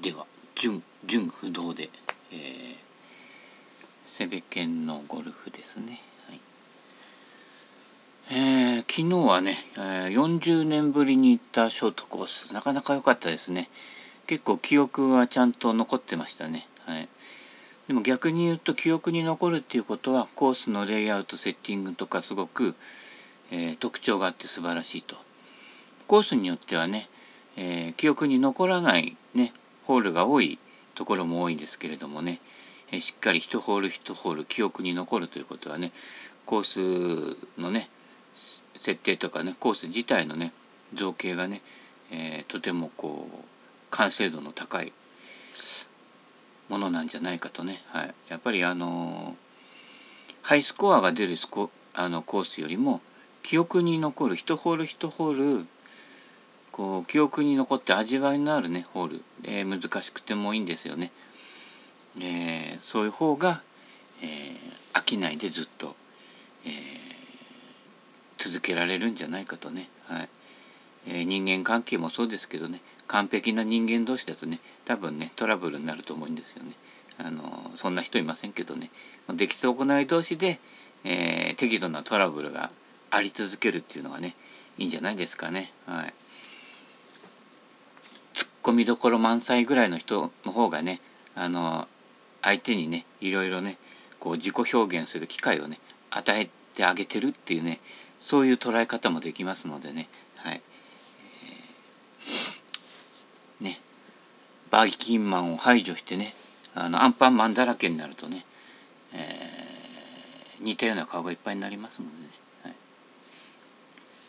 [0.00, 1.88] では純純不動で、
[2.32, 2.76] えー、
[4.06, 6.40] セベケンのゴルフですね、はい。
[8.30, 12.54] えー、昨日はね、えー、40年ぶりに行ったショートコース。
[12.54, 13.68] なかなか良かったですね。
[14.28, 16.66] 結構記憶はちゃんと残ってましたね。
[16.84, 17.08] はい。
[17.88, 22.74] でも逆に言うと記憶に残るっていうことはコースのレイアウトセッティングとかすごく、
[23.50, 25.16] えー、特徴があって素晴らしいと。
[26.06, 27.08] コースによってはね、
[27.56, 29.52] えー、記憶に残らないね
[29.88, 30.58] ホールが多い
[30.94, 32.40] ところも多いんですけれどもね、
[32.92, 35.92] えしっかり一ホール一ホール記憶に残るということはね
[36.44, 37.88] コースのね
[38.78, 40.52] 設定とかねコース自体のね
[40.92, 41.62] 造形がね、
[42.12, 43.38] えー、とてもこう
[43.90, 44.92] 完成度の高い
[46.68, 49.36] ものなんじゃないかとね、はい、やっぱりあの
[50.42, 53.00] ハイスコアが出るスコあのコースよりも
[53.42, 55.66] 記憶に残る一ホール一ホール
[56.78, 61.10] こう記憶に残って味わいのあるねホール、えー、難しくてもいいんですよね。
[62.20, 63.62] えー、そういう方が、
[64.22, 65.96] えー、飽きないでずっと、
[66.64, 66.72] えー、
[68.38, 70.28] 続けられるんじゃないかとね、はい
[71.08, 76.74] えー、人間関係もそうですけどね完璧な人間同士だとね多分ねトラブルになると思うんですよね。
[77.18, 77.42] あの
[77.74, 78.90] そんな人いませんけどね
[79.34, 80.60] できそうこない同士で、
[81.02, 82.70] えー、適度なトラブルが
[83.10, 84.36] あり続けるっていうのがね
[84.78, 85.72] いいんじゃないですかね。
[85.84, 86.14] はい
[88.62, 91.00] 込みどころ満載ぐらいの人の方がね
[91.34, 91.86] あの
[92.42, 93.76] 相手にねいろいろね
[94.20, 95.78] こう自己表現する機会をね
[96.10, 97.80] 与えてあげてるっていうね
[98.20, 100.60] そういう捉え方もできますのでねはい、
[103.60, 103.78] ね
[104.70, 106.34] バーキンマンを排除してね
[106.74, 108.44] あのアンパンマンだらけになるとね、
[109.12, 112.28] えー、似たような顔がいっぱいになりますのでね。
[112.62, 112.74] はい、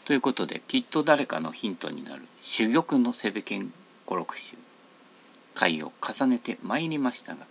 [0.05, 3.72] ということできっと誰かのヒントになる珠玉のセベケン
[4.10, 4.58] 五六週。
[5.54, 7.46] 回を重ねてまいりましたが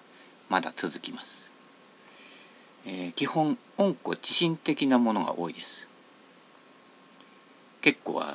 [0.49, 1.53] まだ続きます、
[2.87, 5.87] えー、基本温故知新的なものが多いです。
[7.81, 8.35] 結構は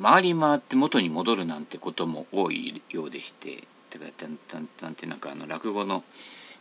[0.00, 4.06] 回り回って元に戻るなんてことも多いようでしててか
[4.82, 6.02] なんてなんかあの落語の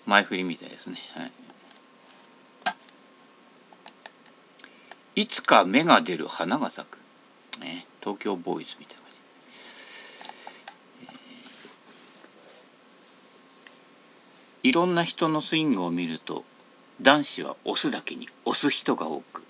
[0.06, 0.98] 前振りみたいですね。
[1.16, 1.26] は
[5.16, 5.22] い。
[5.22, 6.98] いつか芽が出る花が咲く、
[7.62, 8.99] ね、東京ボーイズみたい
[14.64, 16.44] いろんな人のスイングを見ると
[17.02, 19.44] 男子は押すだけに押す人が多く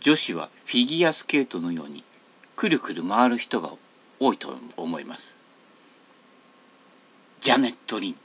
[0.00, 2.04] 女子はフィギュアスケートのように
[2.54, 3.70] くるくる回る人が
[4.20, 5.44] 多いと思います。
[7.40, 8.16] ジャネット・リン。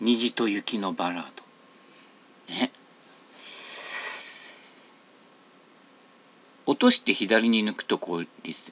[0.00, 1.24] 虹と雪のバラー
[2.48, 2.54] ド。
[2.54, 2.70] ね。
[6.66, 8.26] 落として左に抜くとこう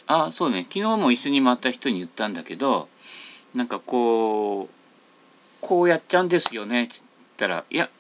[0.07, 0.65] ああそうね。
[0.65, 2.89] 昨日も椅子に回った人に言ったんだけど
[3.55, 4.78] なんかこう
[5.61, 7.03] こうやっちゃうんですよね」っつっ
[7.37, 7.91] たら「いや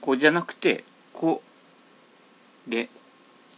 [0.00, 2.70] こうじゃなくてこう。
[2.70, 2.88] で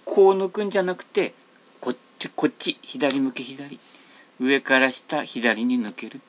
[0.05, 1.35] こう抜くんじゃなくて
[1.81, 3.79] こっちこっち左向き左。
[4.39, 6.21] 上から下左に抜ける。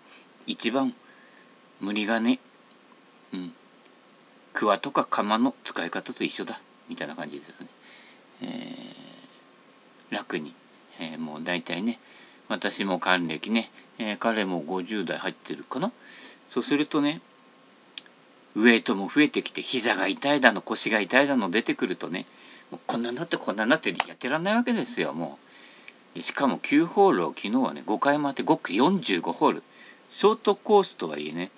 [0.48, 0.94] 一番
[1.80, 2.40] 無理がね
[3.34, 3.54] うん。
[4.54, 6.60] クワとか釜の使い方と一緒だ。
[6.90, 7.68] みたいな感じですね、
[8.44, 10.54] えー、楽に、
[11.00, 12.00] えー、もう大体ね
[12.50, 15.92] 私も還暦ね、えー、彼も50代入ってるかな。
[16.52, 17.22] そうするとね
[18.56, 22.26] ウエイトも増えてきて膝が痛いだの腰が痛いだの出てくるとね
[22.70, 25.40] もうこんなになってこんなになってやってらんないわけですよも
[26.16, 26.22] う。
[26.22, 29.64] しかも9ホールを昨日はね5回回って5区45ホール。
[30.10, 31.52] ショートコースとはいえね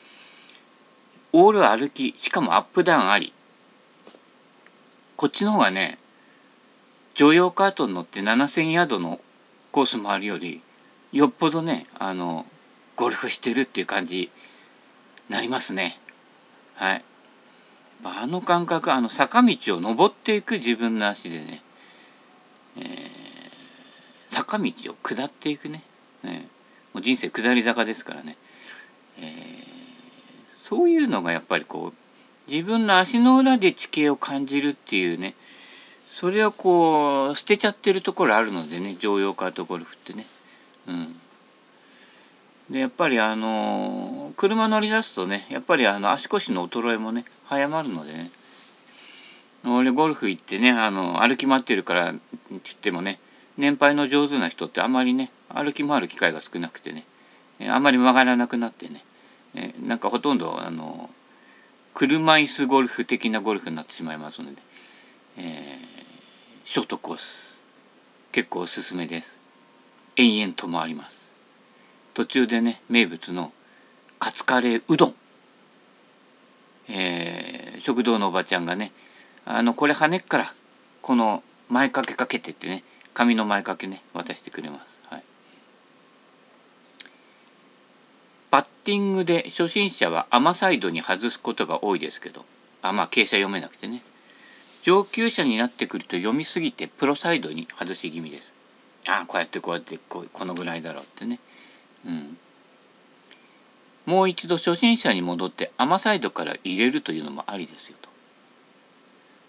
[1.31, 3.33] オール歩きしかもアップダウンあり。
[5.17, 5.97] こっちの方がね
[7.15, 9.19] 乗用カートに乗って7,000ヤードの
[9.71, 10.61] コース回るより
[11.11, 12.45] よっぽどねあの
[12.95, 14.29] ゴルフしてるっていう感じ
[15.29, 15.93] なりますね。
[16.75, 17.03] はい。
[18.05, 21.61] あの感覚あの坂道を登っていく自分の足でね、
[22.77, 22.85] えー、
[24.27, 25.81] 坂道を下っていくね、
[26.23, 26.47] ね
[26.93, 28.35] もう人生下り坂ですからね、
[29.19, 29.25] えー、
[30.49, 35.33] そういうのがやっぱりこう自分の足の裏で地形を感じるっていうね
[36.07, 40.25] それをこう捨てちゃってるところあるのでね常用カートゴルフってね。
[40.87, 41.22] うん
[42.73, 48.31] でやっぱりあの車乗り出すとねやっぱりあの足腰の衰えもね早まるのでね。
[49.65, 53.19] 俺ゴルフ行ってねあの歩き回ってるからって言ってもね
[53.57, 57.05] 年配の上手な人ってあまりね歩き回る機会が少なくてね
[57.69, 59.03] あんまり曲がらなくなってね
[59.55, 61.11] えなんかほとんどあの
[61.93, 64.61] 車椅子ゴルフ的なゴルフになってしまいますので、
[65.37, 65.45] えー、
[66.63, 67.63] ショートコース
[68.31, 69.39] 結構おすすめです。
[70.17, 71.22] 延々と回ります。
[72.13, 73.51] 途中でね名物の
[74.19, 75.15] カツカレーうどん、
[76.89, 78.91] えー、食堂のおばちゃんがね
[79.45, 80.45] あのこれ跳ねっから
[81.01, 82.83] この前掛けかけてってね
[83.13, 85.01] 紙の前掛けね渡してくれます。
[85.07, 85.23] はい、
[88.49, 92.45] パッティングで初心者は甘サイドに外すことが多いですけど
[92.81, 94.01] あまあ傾斜読めなくてね
[94.83, 98.53] 上級者になってくると読みすぎてプロサイドに外し気味です。
[99.07, 101.39] ああこうやってこうやってこうこのぐらいだろうってね。
[102.05, 102.37] うん。
[104.05, 108.09] もう一度初心者に戻って甘サイドから入れるというのもありですよと。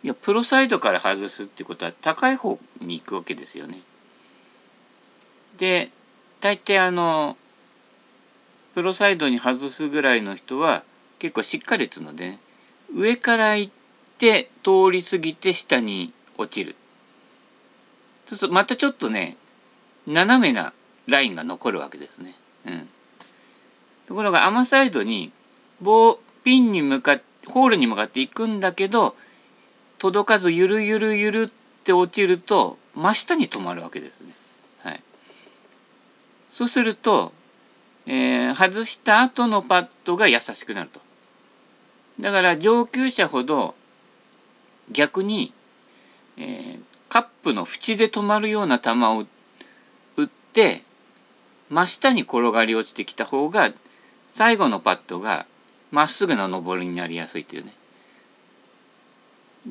[0.04, 3.78] いやプロサイドから外すってことは高い方に行くわけですよね。
[5.56, 5.90] で
[6.40, 7.36] 大抵あの
[8.74, 10.82] プロサイドに外すぐらいの人は
[11.18, 12.38] 結構しっかり打つので、ね、
[12.94, 13.72] 上から行っ
[14.18, 16.76] て通り過ぎて下に落ちる。
[18.26, 19.36] そうするとまたちょっとね
[20.06, 20.72] 斜めな
[21.06, 22.34] ラインが残るわけですね。
[24.06, 25.32] ところが甘サイドに
[25.80, 29.14] 棒ピンに向かってホールに向かっていくんだけど
[29.98, 31.52] 届かずゆるゆるゆるっ
[31.84, 34.32] て落ちると真下に止まるわけですね。
[34.82, 35.00] はい、
[36.50, 37.32] そうすると、
[38.06, 41.00] えー、外した後のパッドが優しくなると。
[42.20, 43.74] だから上級者ほど
[44.92, 45.52] 逆に、
[46.36, 49.26] えー、カップの縁で止まるような球を
[50.16, 50.83] 打って
[51.74, 53.72] 真下に転がり落ちてきた方が
[54.28, 55.44] 最後のパットが
[55.90, 57.72] まっすぐな上りになりやすいというね。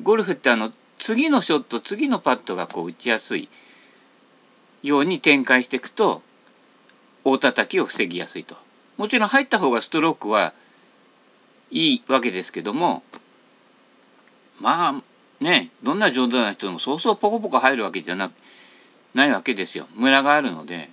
[0.02, 3.48] ゴルフってあの次のショット次のパットがこう打ちやすい
[4.82, 6.20] ように展開していくと
[7.24, 8.56] 大叩きを防ぎやすいと。
[8.98, 10.52] もちろん入った方がストロークは
[11.70, 13.02] いいわけですけども
[14.60, 15.02] まあ
[15.42, 18.30] ねどんな上手な人でもそうそうポコポコ入るわけじゃな
[19.14, 20.90] ないわけですよムラがあるので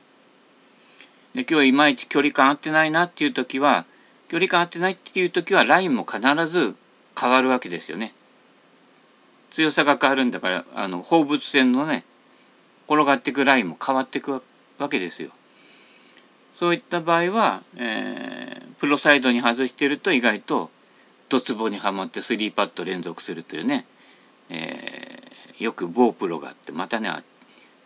[1.34, 3.86] で今日いまいち距離感合ってないなっていう時は
[4.28, 6.76] 距離感合ってないっていう時はラインも必ず
[7.20, 8.14] 変わるわけですよね。
[9.52, 12.04] 強さが変わるんだからあの放物線のね
[12.88, 14.42] 転がっていくラインも変わってく
[14.78, 15.32] わけですよ。
[16.56, 20.70] そういった場合は、えー、プロサイドに外してると意外と
[21.30, 23.86] ドツボにはまって3パット連続するというね
[24.52, 27.10] えー、よく某プロがあってまたね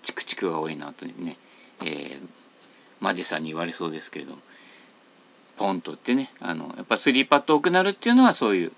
[0.01, 1.37] チクチクが多いなとね、
[1.81, 2.29] えー、
[3.05, 4.39] マジさんに言われそうですけれども
[5.57, 8.71] ポンと打ってねあのやっぱ3パット多くなるっていうのはそういう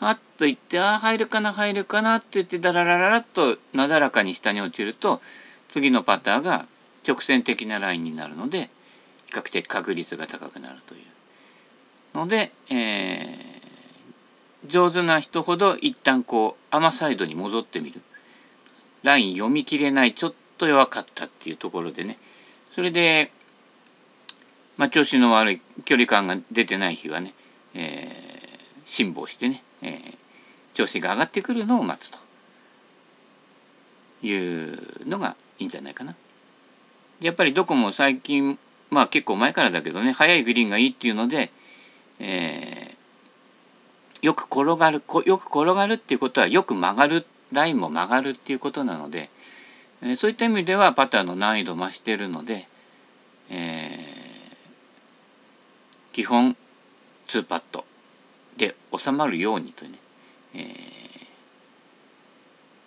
[0.00, 5.20] あっと言ってああ入るかな入るかなって言ってダララララッとなだらかに下に落ちると
[5.68, 6.66] 次のパターが
[7.06, 8.70] 直線的なラインになるので
[9.26, 11.02] 比較的確率が高くなるという。
[12.14, 18.00] ので、えー、上手な人ほど一旦こう甘サイドに戻ってみる。
[19.02, 22.18] ライン読み切れないちょっと弱かったっていうところでね。
[22.74, 23.30] それで、
[24.76, 27.34] まあ、調子の悪い距離感が出てない日はね、
[27.74, 30.16] えー、辛抱してね、えー、
[30.74, 32.18] 調子が上がってくるのを待つと
[34.26, 36.14] いうのがいいんじゃないかな。
[37.20, 38.58] やっぱりどこも最近
[38.90, 41.50] まあ結構前からだけどね速いグリーンがいいっていうので、
[42.18, 49.30] えー、よく転がるよく転がるっていうことはよく曲がるラインも曲がるっていうことなので、
[50.02, 52.66] えー、そういった意味ではパターの難易度増してるので、
[53.50, 54.02] えー、
[56.12, 56.56] 基本
[57.28, 57.84] 2パット
[58.56, 59.92] で収まるようにとね、
[60.54, 60.58] え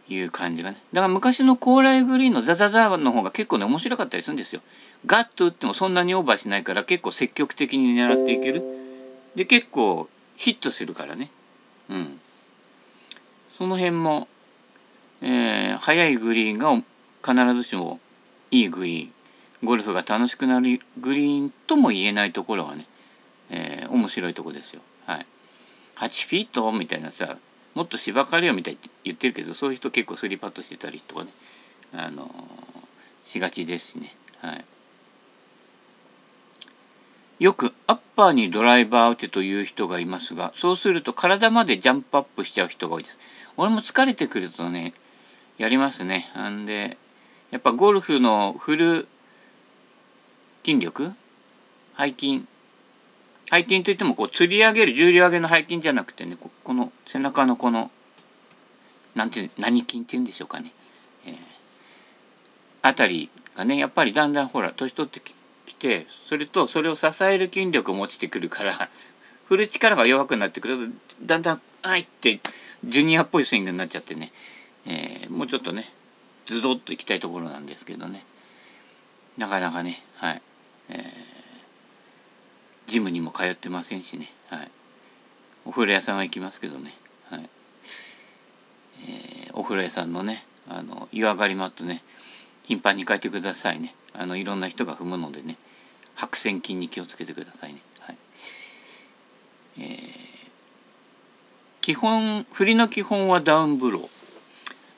[0.09, 4.61] ー、いう感じがねだから昔の高麗グリーンのザザザの方が結構ね面白かったりするんですよ。
[5.05, 8.63] ガッと打ってもそんなにオーバーしないから結構積極的に狙っていける。
[9.35, 11.29] で結構ヒットするからね。
[11.89, 12.19] うん。
[13.57, 14.27] その辺も、
[15.21, 16.73] えー、速いグリーンが
[17.23, 17.99] 必ずしも
[18.51, 19.11] いいグリーン、
[19.63, 22.85] ゴルフが楽しくなるグリーンとも言えないところがね、
[23.49, 24.81] えー、面白いとこですよ。
[25.05, 25.25] はい。
[25.97, 26.71] 8フィート？
[26.71, 27.37] みたいなさ、
[27.73, 31.29] もっと芝刈りよみたいって言ってるけど、そういう人結構スリーパットしてたりとかね、
[31.93, 32.29] あのー、
[33.23, 34.09] しがちですしね。
[34.41, 34.65] はい。
[37.37, 43.19] よくアッパーにドライバー打てという人がいますが、そうすると体までジャンプアップしちゃう人が多いです。
[43.57, 44.93] 俺も疲れてくるとね、
[45.57, 46.25] やりますね。
[46.49, 46.97] んで、
[47.51, 49.07] やっぱゴルフのフル
[50.65, 51.13] 筋力？
[51.97, 52.45] 背筋？
[53.49, 57.91] 背筋といってもこう釣り上げる重量上げの背筋じゃなくてねここの背中のこの
[59.15, 60.71] なんていう何筋っていうんでしょうかね、
[61.27, 61.35] えー、
[62.81, 65.21] あたりがねやっぱりだんだんほら年取って
[65.65, 68.73] きてそれとそれを支える筋力も落ちてくるから
[69.47, 72.39] 振る力が弱くなってくるとだんだん「あい!」って
[72.83, 74.31] ジュニアっぽいスイングになっちゃってね、
[74.85, 75.85] えー、もうちょっとね
[76.47, 78.23] ズドッといきたいところなんですけどね。
[79.37, 80.41] なかなかねはい、
[80.89, 81.34] えー、
[82.95, 84.71] ジムにも通ってませんしね、はい、
[85.65, 86.93] お風呂屋さんは行きますけどね、
[87.29, 87.49] はい。
[89.03, 92.01] えー、お風呂屋さんのねあの湯上がりマットね
[92.63, 93.93] 頻繁に変えてくださいね。
[94.13, 95.57] あのいろんな人が踏むのでね
[96.15, 98.17] 白線筋に気をつけてくださいね、はい。
[99.79, 99.87] えー、
[101.81, 104.09] 基本振りの基本はダウンブロー。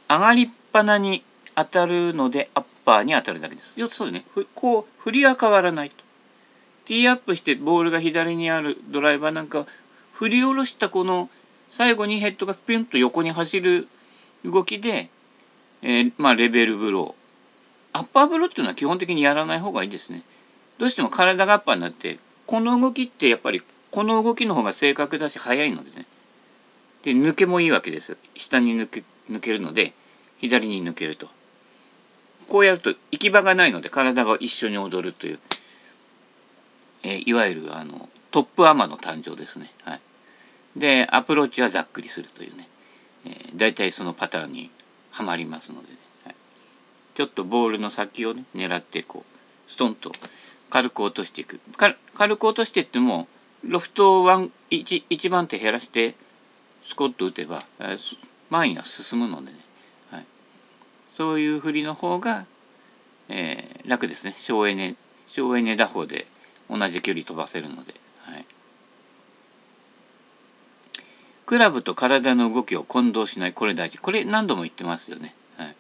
[0.08, 1.24] 上がりっぱなに
[1.56, 3.80] 当たるのでアッパーに当たるだけです。
[3.80, 4.24] よそうね
[4.54, 6.07] こう振りは変わらないと。
[6.88, 9.66] ティーアップしてボールが左にあるドライバーなんか
[10.14, 11.30] 振り下ろしたこの
[11.70, 13.90] 最後にヘッドがピュンと横に走る
[14.46, 15.10] 動きで、
[15.82, 18.00] えー、まあレベルブロー。
[18.00, 20.24] アッパーブローっていうのは基本的にやらない方がいいですね。
[20.78, 26.06] どうしても体がアッパーになってこの動きってやっぱりこの動きの方が正確だし速いのでね。
[27.04, 28.16] で抜けもいいわけです。
[28.36, 29.92] 下に抜け抜けるので
[30.38, 31.28] 左に抜けると。
[32.48, 35.40] こうやると行き場がないので体が一緒に踊るという、
[37.08, 39.72] え、いわゆるあのトップアマの誕生ですね。
[39.84, 40.02] はい、
[40.76, 42.68] でアプローチはざっくりするというね、
[43.26, 44.70] えー、大体そのパターンに
[45.12, 45.96] はまりますので、ね、
[46.26, 46.36] はい、
[47.16, 50.12] ちょっとボールの先をね狙ってこうストンと
[50.70, 51.62] 軽く落としていく。
[52.14, 53.28] 軽く落としてっても
[53.64, 56.16] ロフトを 1, 1番手減らして
[56.84, 58.18] スコッと打てば、えー、
[58.50, 59.60] 前には進むのでね。
[60.12, 60.26] はい。
[61.08, 62.46] そういう振りの方が、
[63.30, 64.34] えー、楽ですね。
[64.38, 64.96] 省エネ
[65.28, 66.28] 省エネ打法で
[66.70, 67.94] 同じ距離飛ばせるので、
[68.24, 68.46] はい、
[71.46, 73.54] クラブと体の動きを混同しない。
[73.54, 73.98] これ大事。
[74.00, 75.76] これ何度も言ってますよね、はい、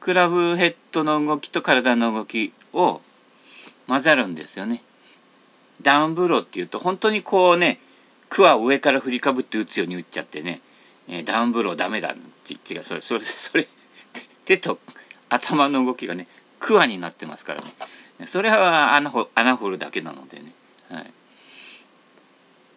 [0.00, 3.00] クラブヘッドの動きと体の動きを
[3.88, 4.82] 混ざるんですよね。
[5.82, 7.78] ダウンブローっていうと本当にこうね
[8.28, 10.60] クワ上から振りかぶって打つように打っちゃってね、
[11.08, 13.66] えー、ダウンブローダメだ違うそれそれそれ
[14.44, 14.78] 手と
[15.28, 16.26] 頭の動きがね
[16.58, 17.66] クワになってますからね。
[18.24, 20.52] それは穴掘穴掘るだけなのでね、
[20.90, 21.06] はい、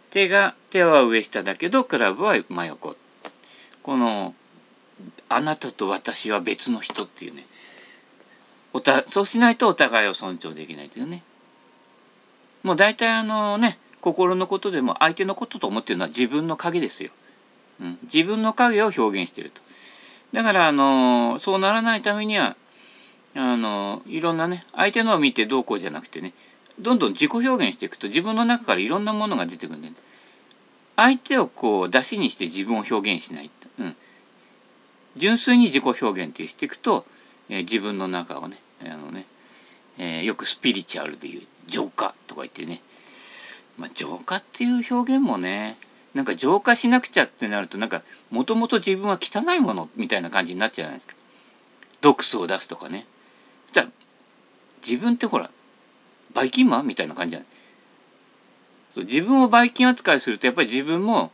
[0.09, 2.95] 手が手は上下だけどクラブは真横。
[3.81, 4.35] この
[5.29, 7.45] あなたと私は別の人っていうね。
[8.73, 11.23] おたそうしないとお互いを尊重できないというね。
[12.63, 17.11] もう大体あのね心のことでも相手のことと思ってるのは自分の影ですよ、
[17.81, 19.61] うん、自分の影を表現してると。
[20.33, 22.55] だからあのそうならないためには
[23.35, 26.33] あのいろんなね相手のを見てどうこうじゃなくてね
[26.79, 29.91] どんどん自己表現していくと自分の中からいろんなものが出てくるんで、
[30.95, 33.95] 相手をこう出しにして自分を表現しないうん、
[35.15, 37.05] 純粋に自己表現ってしていくと、
[37.49, 39.25] えー、自分の中をねあのね、
[39.97, 42.81] えー、よくスピリチュアルでいう浄化とか言ってね、
[43.77, 45.77] まあ、浄化っていう表現もね
[46.13, 51.15] なんか浄化しなくちゃってなるとなんかもともと自分は汚いものみたいな感じになっちゃうじゃないですか。
[52.01, 53.05] 毒素を出すとかね。
[53.69, 53.89] そしたら
[54.85, 55.51] 自分ってほら
[56.33, 57.47] バイキンマンみたいな感じじゃない
[58.95, 61.31] そう自分をバイキン扱いするとやっぱり自分も、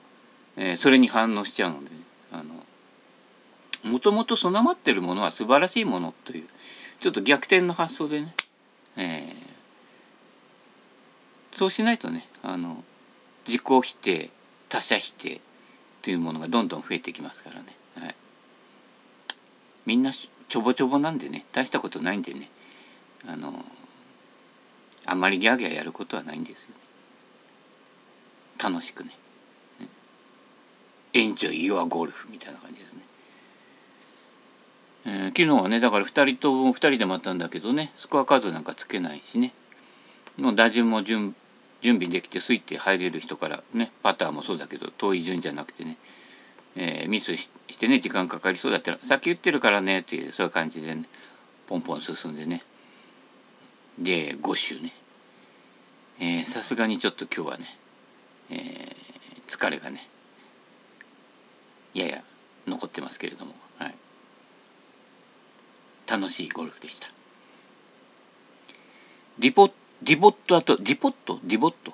[0.57, 1.91] えー、それに反応しちゃうので、
[2.33, 6.43] あのもともと備わってるものは素晴らしいものという
[6.99, 8.33] ちょっと逆転の発想でね、
[8.97, 12.83] えー、そうしないとねあの
[13.47, 14.29] 自己否定
[14.67, 15.39] 他者否定
[16.01, 17.65] というものがどんどん増えてきますからね、
[17.99, 18.15] はい、
[19.85, 20.11] みんな
[20.49, 22.49] ちょぼちょぼなんでね大したことないんでね。
[23.27, 23.53] あの
[25.07, 26.75] あんまりギャーギャーやることはないんですよ。
[26.75, 26.85] ね
[28.63, 29.11] 楽しくね。
[31.13, 33.01] エンジョイ・ユア・ゴルフみたいな感じですね、
[35.05, 39.53] えー、昨日はねだから2人とも2人で回ったんだけどねスコアカードなんかつけないしね。
[40.37, 41.33] もう打順も順
[41.81, 45.97] 準備できてスイッて入れる人からねパターもそうだけど遠い順じゃなくてね、
[46.77, 51.05] えー、ミスしてね時間かかりそうだったらさっき言ってるからねっていうそういう感じでね
[51.67, 52.61] ポンポン進んでね。
[53.97, 54.91] で5周ね。
[56.45, 57.65] さすがにちょっと今日はね、
[58.49, 58.95] えー、
[59.47, 59.99] 疲れがね
[61.93, 62.23] やや
[62.67, 63.95] 残ってますけれども、はい、
[66.09, 67.07] 楽しいゴルフでした。
[69.39, 69.69] リポ
[70.03, 71.39] ディボットあとディポット？
[71.43, 71.93] ディボット？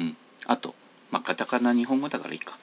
[0.00, 0.16] うん。
[0.46, 0.74] あと
[1.10, 2.54] まあカタカナ日本語だからいいか、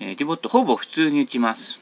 [0.00, 1.80] えー、ディボットほぼ普通に打ちます。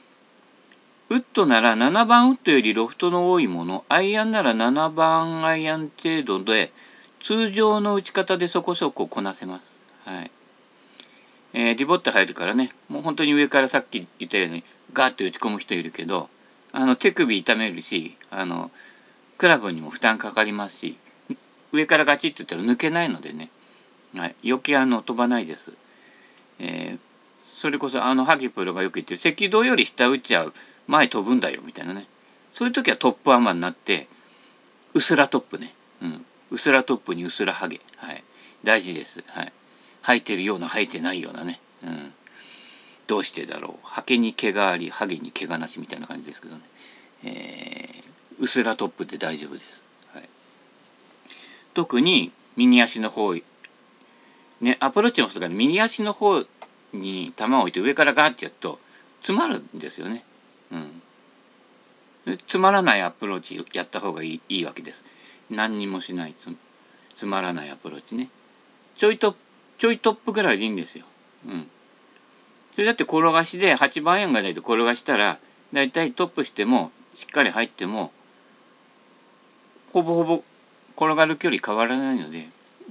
[1.08, 6.72] ウッドなら7番ウッドよりロフトの多いものアイアンなら7番アイアン程度で
[7.20, 9.80] 通常の打ち方でそこそここなせます。
[10.04, 10.30] はい。
[11.54, 16.28] えー、ディボット入るからねもう本当に上からさっき言ったようにガーッと打ち込む人いるけど
[16.72, 18.70] あの手首痛めるしあの
[19.38, 20.96] クラブにも負担かかりますし
[21.72, 23.50] 上からガチッと言ったら抜けないのでね、
[24.16, 25.72] はい、余計あの飛ばないです。
[26.58, 26.98] えー、
[27.62, 30.52] それこそあのハギプロがよく言ってる赤道より下打っちゃう
[30.88, 32.06] 前飛ぶんだよみたいなね。
[32.52, 34.08] そういう時はトップアマになって
[34.94, 38.24] うすらトップね、うん、うすらトップにうすらハゲ、はい、
[38.64, 39.22] 大事です。
[39.28, 39.52] はい。
[40.02, 41.60] 生えてるような生えてないようなね。
[41.84, 42.12] うん。
[43.06, 43.86] どうしてだろう。
[43.86, 46.62] ハケに毛がありハゲに毛がなしみたいな感じですけどね、
[47.22, 50.28] えー、うすらトップで大丈夫です、はい、
[51.74, 53.34] 特に右足の方
[54.60, 56.44] ねアプローチの人が右足の方
[56.92, 58.78] に球を置いて上からガーってやると
[59.20, 60.24] 詰まるんですよね。
[60.70, 62.36] うん。
[62.46, 65.04] つまらないアプローチやった方がいいいいわけです。
[65.50, 66.50] 何にもしないつ
[67.16, 68.28] つまらないアプローチね。
[68.96, 69.34] ちょいと
[69.78, 71.04] ちょいトップぐらいでいいんですよ。
[71.48, 71.66] うん。
[72.72, 75.38] それだって転がしで8番円がないと転がしたら
[75.72, 78.12] だいたいトップしてもしっかり入っても
[79.92, 80.42] ほぼほぼ
[80.96, 82.46] 転がる距離変わらないので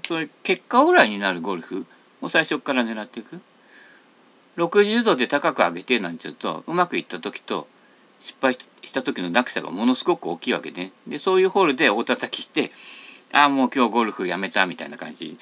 [0.06, 1.86] それ結果オーライになるゴルフ
[2.22, 3.42] を最初から狙っていく。
[4.58, 7.68] 60度で高く上げてなんて言うとうまくいった時と
[8.20, 8.54] 失敗
[8.84, 12.72] した時の落差がものすごく大きいわけででそういうホールで大叩きして
[13.32, 15.38] ああもう今日ゴルフやめたみたいな感じ。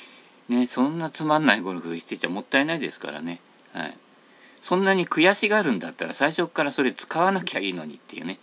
[0.48, 3.40] ねそんなつまんないゴルフしてちゃもったいないですからね。
[3.74, 3.98] はい。
[4.62, 8.40] そんなに悔しがるんだったら最初からそれ使わなきゃいいのにっていうね。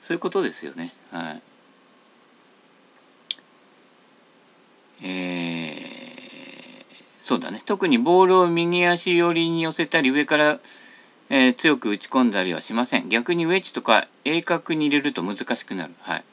[0.00, 0.92] そういうことですよね。
[1.10, 1.42] はい
[5.02, 5.74] えー、
[7.24, 7.62] そうだね。
[7.64, 10.60] 特にボールを右足寄りに寄せたり上から、
[11.30, 13.08] えー、強く打ち込んだりはしません。
[13.08, 15.94] 逆にウェッジとか鋭角に入れると難しくなる。
[16.00, 16.24] はい。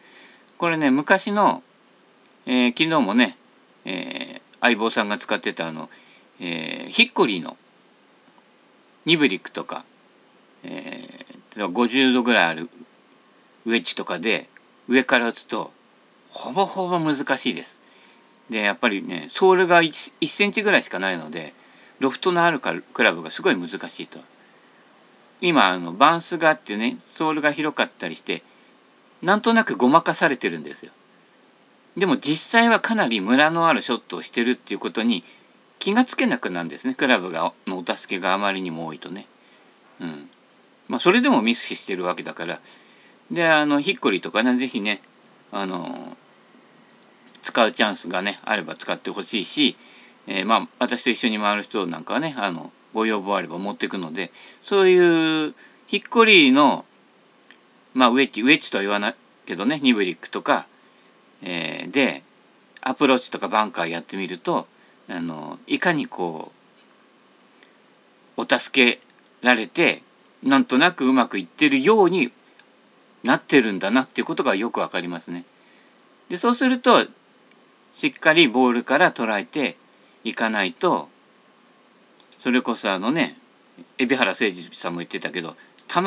[0.57, 1.63] これね昔の、
[2.45, 3.37] えー、昨日もね、
[3.85, 5.89] えー、相棒さんが使ってたあの、
[6.41, 7.55] えー、ヒッコリーの
[9.05, 9.85] ニブリックとか、
[10.65, 12.69] えー、50度ぐらいある
[13.65, 14.49] ウェッジとかで
[14.89, 15.71] 上から打つと
[16.29, 17.80] ほぼほぼ難しいです。
[18.51, 21.53] でやっぱりねソールが 1, 1センチぐらいしかないので
[22.01, 24.19] ロフトのあるクラブがすごい難しいと。
[25.39, 28.43] 今あのバンスがあってねソールが広かったりして
[29.23, 30.91] なんとなくごまかされてるんですよ。
[31.97, 35.23] でも実際はかなりムラのあるショットをしてるっていうことに
[35.79, 39.25] 気がつけなくなるんですねクラブがのお助けがあまりにも多いとね。
[40.01, 40.29] うん
[40.89, 42.59] まあ、それでもミスしてるわけだから
[43.31, 45.01] であのヒッコリとかね是非ね
[45.51, 46.17] あの
[47.41, 49.75] 使うチャンスがねあれば使ってほしいし、
[50.27, 55.55] えー、まあ私と一緒に回る人なんかはねあのご要望あれば持っていくのでそういう
[55.87, 56.85] ヒッコリーの
[57.93, 60.67] まあウェッジウェッジとは言わないけどねニブリックとか、
[61.43, 62.23] えー、で
[62.81, 64.67] アプローチとかバンカーやってみると
[65.09, 66.51] あのいかにこ
[68.37, 69.01] うお助け
[69.43, 70.03] られて
[70.43, 72.31] なんとなくうまくいってるように
[73.23, 75.45] なってるんだなっていうことがよくわかりますね。
[76.29, 77.05] でそうすると
[77.91, 79.77] しっかりボールから捉えて
[80.23, 81.09] いかないと
[82.31, 83.35] それこそあのね
[83.97, 85.55] 海老原誠司さんも言ってたけど
[85.87, 86.01] 球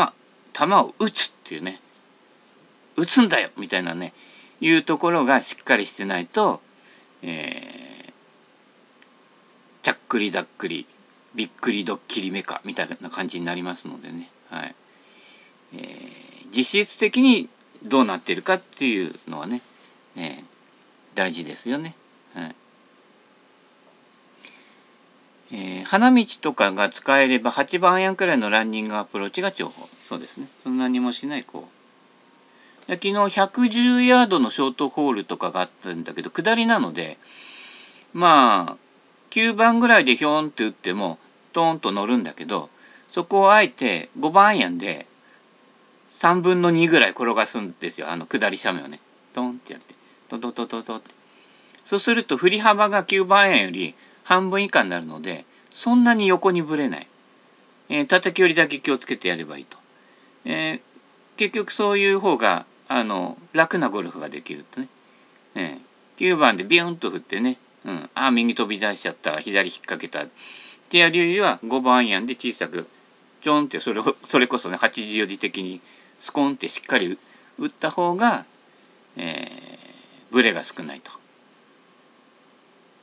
[0.52, 1.78] 球を打つっていうね
[2.96, 4.12] 打つんだよみたいなね
[4.60, 6.60] いうところがしっかりしてないと、
[7.22, 8.12] えー、
[9.82, 10.86] ちゃっくりざっくり
[11.34, 14.74] びっくりドッキリメカみたいな感じになりますのでね、はい。
[15.74, 17.48] えー、実質的に
[17.82, 19.60] どうなってるかっていうのはね、
[20.16, 20.44] えー、
[21.14, 21.94] 大事ですよね。
[22.34, 22.54] はい。
[25.52, 29.86] えー、花道とかが使えれば8番アイアンくらいのランニングアプローチが重宝。
[30.08, 30.48] そうですね。
[30.62, 31.74] そんなにもしないこう。
[32.86, 37.16] 昨日110ヤードのショートホールとかがあったんだけど下りなので
[38.12, 38.76] まあ
[39.30, 41.18] 9番ぐらいでヒョンって打っても
[41.54, 42.68] トーンと乗るんだけど
[43.08, 45.06] そこをあえて5番アイアンで
[46.10, 48.10] 3分の2ぐらい転がすんですよ。
[48.10, 49.00] あの下り斜面をね。
[49.32, 49.93] トンってやって。
[50.28, 51.10] トトトトトって
[51.84, 57.06] そうすると振り幅が9番アイアンより半分以下になるのでそんなに横にぶれない、
[57.88, 59.76] えー、叩き寄りだけ気をつけてやればいいと、
[60.44, 60.80] えー、
[61.36, 64.88] 結局そういう方があの楽なゴルフができるとね、
[65.56, 67.58] えー、9番でビュンと振ってね。
[67.84, 69.40] うん、あ右飛び出しちゃった。
[69.40, 70.24] 左引っ掛けた。
[70.24, 70.28] っ
[70.88, 72.86] てやるよりは5番アイアンで小さく
[73.42, 75.80] ちょんってそれそれこそね80字的に
[76.20, 77.18] スコンってしっかり
[77.58, 78.44] 打った方が、
[79.16, 79.73] えー、
[80.34, 81.12] ブレが少ないと。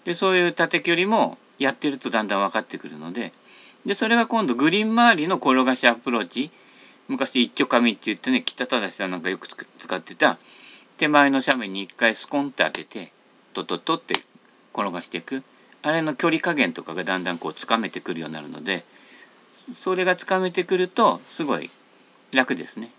[0.04, 3.32] でそういう縦距離もやってるとだんだん分かってくるので
[3.86, 6.52] でそれが今度グリーン周りの転がしアプローチ
[7.08, 10.38] 昔一丁紙って言ってね北忠さんなんかよく使ってた
[10.98, 13.14] 手前の斜面に一回スコンって当てて
[13.54, 14.16] トトトって
[14.74, 15.44] 転がしていく
[15.84, 18.84] あれの距離加減とかがだんだんこうつかめてくるようになるので
[19.74, 21.70] それがつかめてくるとすごい
[22.34, 22.90] 楽ですね。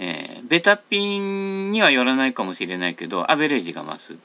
[0.00, 4.16] えー、ベタピンにはよらないかもしれないけどアベレージが増す。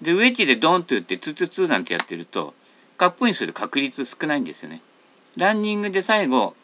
[0.00, 2.54] でウェッジでドンと打ってツーツツなんてやってると
[2.96, 4.80] カップインする確率少ないんですよね。
[5.36, 6.54] ランニングで最後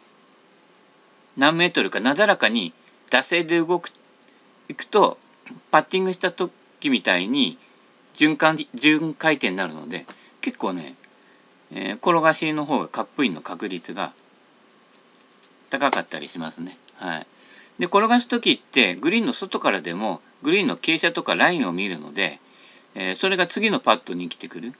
[1.37, 2.72] 何メートルかなだらかに
[3.11, 3.90] 惰性で動く
[4.68, 5.18] いくと
[5.70, 6.53] パッティングした時
[6.90, 7.59] みたいに
[8.14, 10.07] 循環循回転になるので
[10.40, 10.94] 結構ね、
[11.72, 14.12] えー、転がしの方がカップインの確率が
[15.70, 16.76] 高かったりしますね。
[16.96, 17.26] はい、
[17.81, 22.38] で転がす時ってグリーンの外からでもグリーンの傾斜とかラインを見るので、
[22.95, 24.73] えー、それが次のパットに来てくる。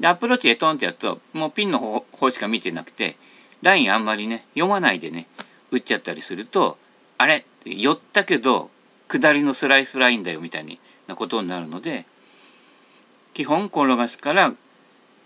[0.00, 3.16] でアプローチへトンってやるともうピンの方しか見てなくて
[3.62, 5.26] ラインあんまりね読まないでね
[5.70, 6.76] 打っちゃったりすると
[7.18, 7.44] あれ？
[7.64, 8.70] 寄ったけど
[9.08, 12.06] 下りのスライスラインだよみたいなことになるので
[13.34, 14.52] 基本転がしから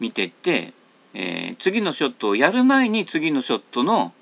[0.00, 0.72] 見てって、
[1.14, 4.12] えー、次のショットをやる前に次のショットの、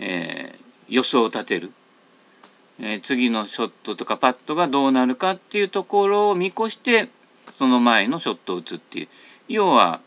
[0.00, 1.70] えー、予想を立てる、
[2.80, 7.08] えー、次のショットとかパットがどうなるかっていうところを見越して
[7.52, 9.08] その前のショットを打つっていう
[9.48, 10.00] 要は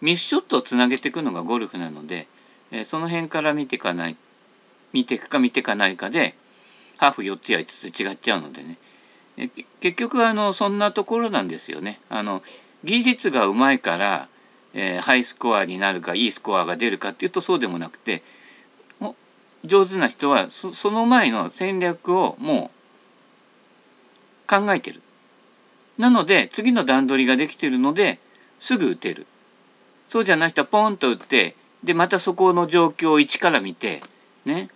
[0.00, 2.26] ミスショットをつなげていくのがゴルフなので、
[2.72, 4.16] えー、その辺から見ていかない
[4.92, 6.34] 見ていくか見ていかないかで
[6.98, 8.78] ハーフ4つや5つ違っちゃうのでね
[9.36, 9.48] え
[9.80, 12.00] 結局あのそんなところなんですよね。
[12.08, 12.42] あの
[12.84, 14.28] 技術がうまいから、
[14.74, 18.22] え、ハイスコアになるかいいスコアが出るかっていうとそうでもなくて
[19.64, 22.70] 上手な人はその前の戦略をも
[24.46, 25.00] う考えてる。
[25.98, 28.18] なので次の段取りができてるので
[28.58, 29.26] すぐ打てる。
[30.08, 34.00] そうじゃない人はポンと打ってでまたそこの状況を一から見て
[34.44, 34.68] ね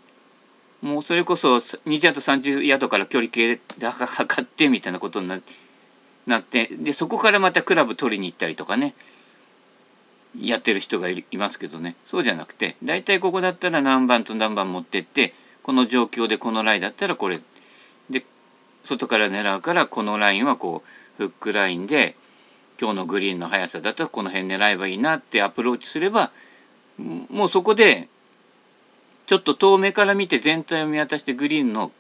[0.83, 8.94] もうそれこそ20ヤード30ヤードから距離計で測ってみたいなことになってでそこからまたクラブ取りに行ったりとかね
[10.40, 17.38] やってる人がいますけどねそうじゃなくて大体ここだったら何番と何番持ってってこの状況でこのラインだったらこれ
[18.10, 18.24] で
[18.84, 20.82] 外から狙うからこのラインはこ
[21.18, 22.14] うフックラインで
[22.80, 26.30] 今日のグリーンの速さだとこの辺狙えばいいなってアプローチすれば
[26.98, 28.08] もうそこで
[29.26, 31.90] ちょっと遠目から見て全体を見渡してグリーンの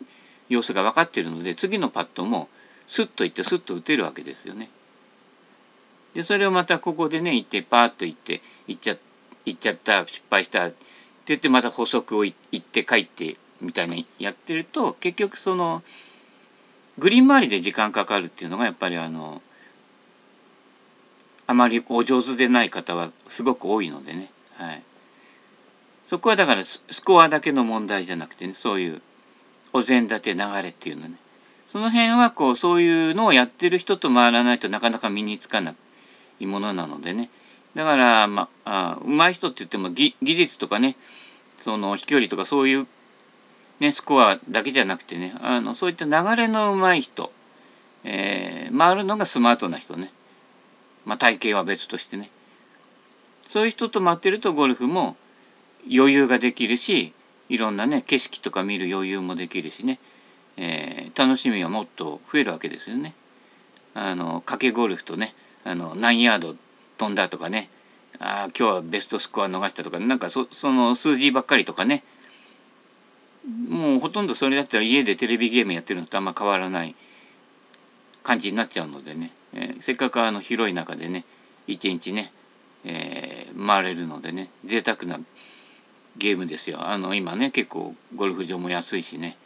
[0.48, 2.48] 様子が分かっているので次のパットも
[2.86, 4.70] スッといってスッと打てるわけですよね。
[6.18, 8.98] でそれをまたここでね行ってパーッと行って行っちゃっ
[9.56, 10.76] ちゃった失敗したって
[11.26, 15.84] 言ってまた補足を行って帰ってみたいにやってると結局その
[16.98, 19.40] グリーン周りで時間かかるっていうのがやっぱりあの
[21.46, 24.28] あまりお上手でない方はすごく多いのでね。
[24.56, 24.82] はい、
[26.02, 29.02] そこはだからスコアだけの問題じゃなくてねそういう
[29.72, 31.14] お膳立て流れっていうのね
[31.68, 35.76] その辺はこうそういうのをやってる人と回らないとなかなか身につかなく
[36.40, 37.30] いものなのでね。
[37.74, 40.96] だからまあ上手い人って言っても技術とかね
[41.56, 42.86] その飛距離とかそういう
[43.80, 47.32] ねスコアだけじゃなくてねあのそういった流れの上手い人、
[48.04, 50.10] えー、回るのがスマートな人ね。
[51.04, 52.30] まあ体型は別としてね。
[53.42, 55.16] そういう人と待ってるとゴルフも
[55.90, 57.14] 余裕ができるし
[57.48, 59.98] いろんなね景色とか見る余裕もできるしね、
[60.56, 63.14] えー、楽しみはもっと増えるわけですよね。
[63.94, 65.32] あの賭けゴルフとね
[65.64, 66.56] あの何ヤード
[66.96, 67.68] 飛んだとかね。
[68.20, 72.02] あ今日はベストスコア逃したとかなんかそその数字ばっかりとかね。
[73.68, 76.94] もうほとんどそれだったら家でテレビゲームやってるのとあんま変わらない。
[78.22, 81.24] 感じになっちゃうのでね、えー、せっかくあの広い中でね
[81.66, 82.30] 一日ね、
[82.84, 84.50] えー、回れるのでね。
[84.66, 85.18] 贅沢な
[86.18, 86.86] ゲームですよ。
[86.86, 89.38] あの今ね結構ゴルフ場も安いしね。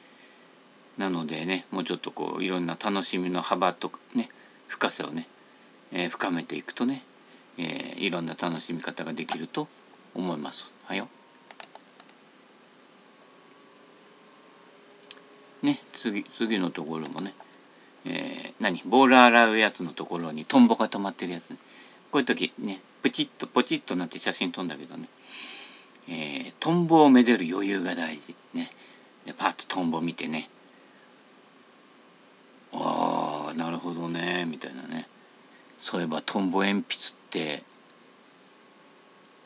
[0.99, 4.29] なのでねもうちょっとこういろんな楽しみの幅とかね
[4.67, 5.29] 深さをね、
[5.93, 7.03] えー、深めていくとね、
[7.59, 9.69] えー、いろんな楽しみ方ができると
[10.15, 10.73] 思います。
[10.85, 11.09] はよ。
[15.63, 17.35] ね次次のところもね、
[18.05, 18.83] えー、何？
[18.85, 21.57] ボール洗うやつのところにトンボが止まってるやつ、ね、
[22.11, 25.09] こういう時ねプチッとポチッとなって写真撮んだけどね。
[26.09, 28.35] えー、トンボをめでる余裕が大事。
[28.55, 28.69] ね。
[29.25, 30.49] でパッとトンボ見てね。
[32.73, 35.07] ああなるほどねみたいなね。
[35.83, 37.65] そういえばトンボ鉛筆って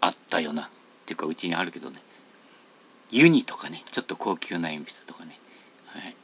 [0.03, 0.65] あったよな。
[0.65, 0.69] っ
[1.07, 1.99] ていうかうちにあるけどね。
[3.11, 3.83] ユニとかね。
[3.91, 5.35] ちょっと高級な鉛筆とかね。
[5.87, 6.15] はい。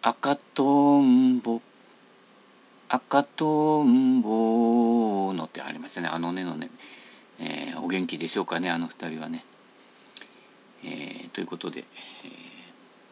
[0.00, 1.60] 赤とんぼ
[2.88, 6.08] 赤とんぼのってありますね。
[6.08, 6.70] あのねのね。
[7.38, 8.70] えー、お元気でしょうかね。
[8.70, 9.44] あの2人はね。
[10.84, 12.30] えー、ということで、えー、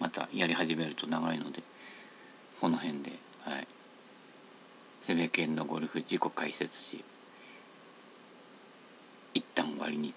[0.00, 1.62] またやり始めると長いので
[2.61, 3.66] この辺で、はい、
[5.01, 7.05] 攻め犬のゴルフ自己解説し
[9.33, 10.15] 一旦終わりに